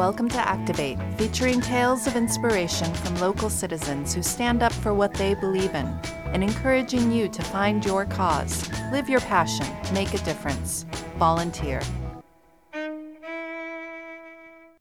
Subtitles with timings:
[0.00, 5.12] Welcome to Activate, featuring tales of inspiration from local citizens who stand up for what
[5.12, 5.86] they believe in
[6.32, 10.86] and encouraging you to find your cause, live your passion, make a difference.
[11.18, 11.82] Volunteer.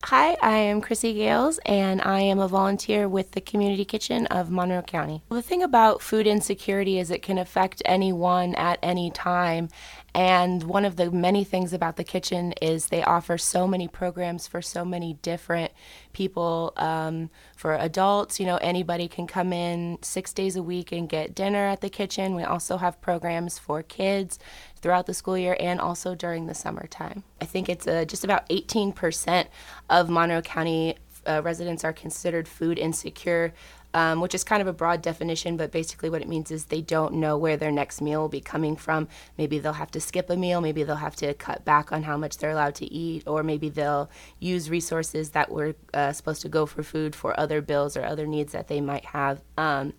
[0.10, 4.50] Hi, I am Chrissy Geels, and I am a volunteer with the Community Kitchen of
[4.50, 5.22] Monroe County.
[5.30, 9.70] The thing about food insecurity is it can affect anyone at any time,
[10.16, 14.48] and one of the many things about the kitchen is they offer so many programs
[14.48, 15.74] for so many different
[16.12, 16.74] people.
[16.76, 21.36] Um, for adults, you know, anybody can come in six days a week and get
[21.36, 22.34] dinner at the kitchen.
[22.34, 24.40] We also have programs for kids
[24.78, 27.26] throughout the school year and also during the summertime.
[27.42, 29.48] I think it's uh, just about 18%
[29.90, 30.96] of Monroe County
[31.28, 33.54] uh, residents are considered food insecure
[33.94, 36.82] um, which is kind of a broad definition, but basically what it means is they
[36.82, 39.08] don't know where their next meal will be coming from.
[39.38, 42.18] Maybe they'll have to skip a meal, maybe they'll have to cut back on how
[42.18, 44.10] much they're allowed to eat, or maybe they'll
[44.40, 48.28] use resources that were uh, supposed to go for food for other bills or other
[48.28, 49.42] needs that they might have.
[49.58, 49.94] Um,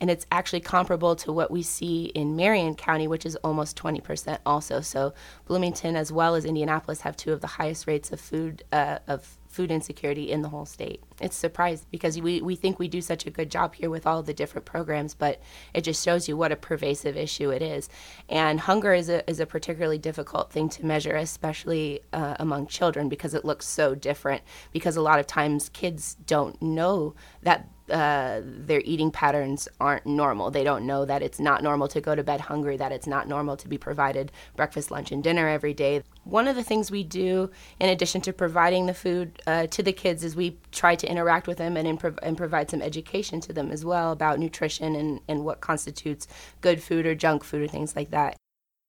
[0.00, 4.38] and it's actually comparable to what we see in Marion County, which is almost 20%
[4.46, 4.80] also.
[4.80, 5.12] So
[5.46, 9.38] Bloomington as well as Indianapolis have two of the highest rates of food uh, of
[9.50, 11.02] food insecurity in the whole state.
[11.20, 14.22] It's surprising because we, we think we do such a good job here with all
[14.22, 15.40] the different programs, but
[15.74, 17.88] it just shows you what a pervasive issue it is.
[18.28, 23.08] And hunger is a, is a particularly difficult thing to measure, especially uh, among children,
[23.08, 24.42] because it looks so different.
[24.72, 30.50] Because a lot of times kids don't know that uh, their eating patterns aren't normal.
[30.50, 33.28] They don't know that it's not normal to go to bed hungry, that it's not
[33.28, 36.02] normal to be provided breakfast, lunch, and dinner every day.
[36.24, 39.92] One of the things we do, in addition to providing the food uh, to the
[39.92, 43.52] kids, is we try to interact with them and, improv- and provide some education to
[43.52, 46.26] them as well about nutrition and, and what constitutes
[46.60, 48.36] good food or junk food or things like that.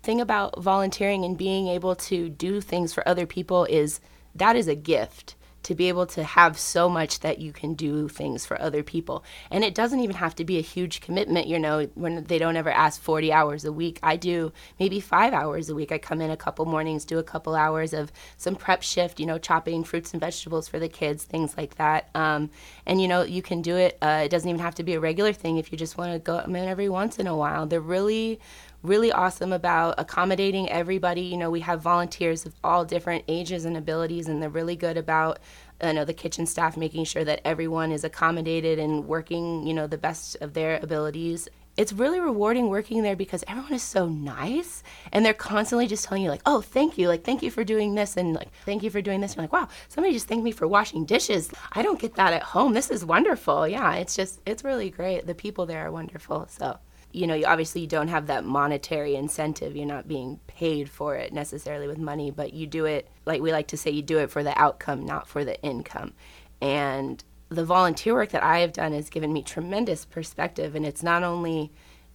[0.03, 3.99] Thing about volunteering and being able to do things for other people is
[4.33, 8.07] that is a gift to be able to have so much that you can do
[8.07, 9.23] things for other people.
[9.49, 12.57] And it doesn't even have to be a huge commitment, you know, when they don't
[12.57, 13.99] ever ask 40 hours a week.
[14.01, 15.91] I do maybe five hours a week.
[15.91, 19.25] I come in a couple mornings, do a couple hours of some prep shift, you
[19.25, 22.09] know, chopping fruits and vegetables for the kids, things like that.
[22.15, 22.49] Um,
[22.85, 23.97] and, you know, you can do it.
[24.01, 26.19] Uh, it doesn't even have to be a regular thing if you just want to
[26.19, 27.65] go in every once in a while.
[27.65, 28.39] They're really
[28.83, 31.21] really awesome about accommodating everybody.
[31.21, 34.97] You know, we have volunteers of all different ages and abilities, and they're really good
[34.97, 35.39] about
[35.83, 39.73] uh, you know the kitchen staff making sure that everyone is accommodated and working you
[39.73, 41.47] know the best of their abilities.
[41.77, 46.21] It's really rewarding working there because everyone is so nice and they're constantly just telling
[46.21, 47.07] you like oh thank you.
[47.07, 49.31] Like thank you for doing this and like thank you for doing this.
[49.31, 51.49] And you're like wow somebody just thanked me for washing dishes.
[51.71, 52.73] I don't get that at home.
[52.73, 53.67] This is wonderful.
[53.67, 55.25] Yeah it's just it's really great.
[55.27, 56.77] The people there are wonderful so
[57.13, 59.75] you know, you obviously you don't have that monetary incentive.
[59.75, 63.51] You're not being paid for it necessarily with money, but you do it like we
[63.51, 66.13] like to say you do it for the outcome, not for the income.
[66.61, 71.03] And the volunteer work that I have done has given me tremendous perspective and it's
[71.03, 71.71] not only,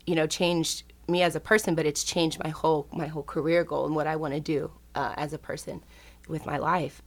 [0.06, 3.64] you know, changed me as a person, but it's changed my whole my whole career
[3.64, 5.84] goal and what I want to do uh, as a person
[6.28, 7.02] with my life.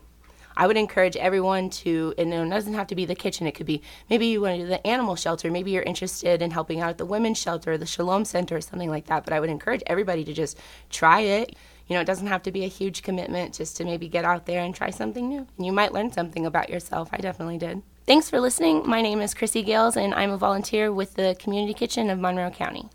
[0.60, 3.48] I would encourage everyone to, and it doesn't have to be the kitchen.
[3.48, 5.50] It could be maybe you want to do the animal shelter.
[5.50, 8.90] Maybe you're interested in helping out at the women's shelter, the Shalom Center, or something
[8.90, 9.24] like that.
[9.24, 10.60] But I would encourage everybody to just
[10.90, 11.56] try it.
[11.88, 14.46] You know, it doesn't have to be a huge commitment just to maybe get out
[14.48, 15.48] there and try something new.
[15.56, 17.08] And you might learn something about yourself.
[17.14, 17.82] I definitely did.
[18.06, 18.86] Thanks for listening.
[18.86, 22.50] My name is Chrissy Geels, and I'm a volunteer with the Community Kitchen of Monroe
[22.50, 22.90] County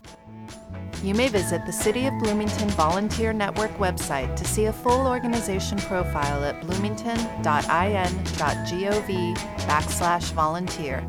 [1.05, 5.77] you may visit the City of Bloomington Volunteer Network website to see a full organization
[5.77, 11.07] profile at bloomington.in.gov backslash volunteer.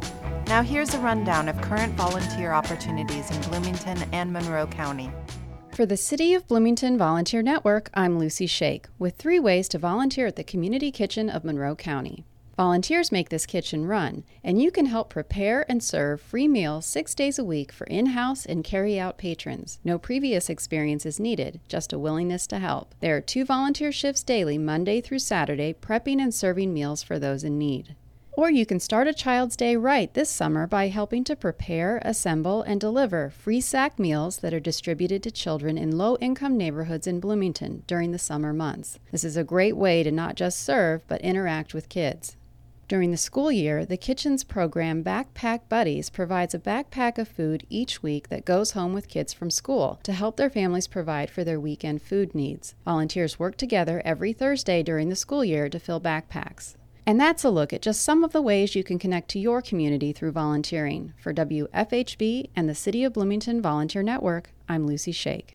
[0.49, 5.11] Now here's a rundown of current volunteer opportunities in Bloomington and Monroe County.
[5.73, 10.27] For the City of Bloomington Volunteer Network, I'm Lucy Shake with three ways to volunteer
[10.27, 12.27] at the Community Kitchen of Monroe County.
[12.57, 17.15] Volunteers make this kitchen run, and you can help prepare and serve free meals six
[17.15, 19.79] days a week for in house and carry out patrons.
[19.85, 22.95] No previous experience is needed, just a willingness to help.
[23.01, 27.45] There are two volunteer shifts daily, Monday through Saturday, prepping and serving meals for those
[27.45, 27.95] in need.
[28.33, 32.63] Or you can start a Child's Day right this summer by helping to prepare, assemble,
[32.63, 37.21] and deliver free sack meals that are distributed to children in low income neighborhoods in
[37.21, 38.99] Bloomington during the summer months.
[39.13, 42.37] This is a great way to not just serve, but interact with kids.
[42.89, 48.01] During the school year, the kitchen's program Backpack Buddies provides a backpack of food each
[48.01, 51.59] week that goes home with kids from school to help their families provide for their
[51.59, 52.77] weekend food needs.
[52.85, 56.77] Volunteers work together every Thursday during the school year to fill backpacks.
[57.05, 59.63] And that's a look at just some of the ways you can connect to your
[59.63, 61.13] community through volunteering.
[61.19, 65.55] For WFHB and the City of Bloomington Volunteer Network, I'm Lucy Shake.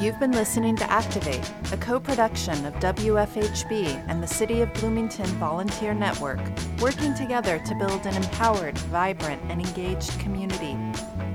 [0.00, 5.26] You've been listening to Activate, a co production of WFHB and the City of Bloomington
[5.40, 6.38] Volunteer Network,
[6.80, 10.78] working together to build an empowered, vibrant, and engaged community.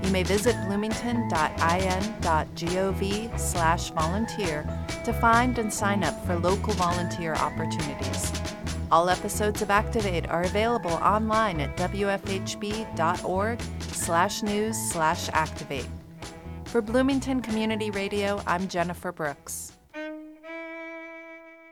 [0.01, 8.31] You may visit bloomington.in.gov slash volunteer to find and sign up for local volunteer opportunities.
[8.89, 13.62] All episodes of Activate are available online at wfhb.org
[13.92, 15.89] slash news slash activate.
[16.74, 19.73] For Bloomington Community Radio, I'm Jennifer Brooks.